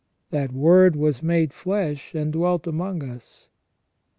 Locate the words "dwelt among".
2.33-3.03